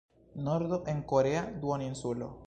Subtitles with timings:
[0.45, 2.31] Nordo en korea duoninsulo.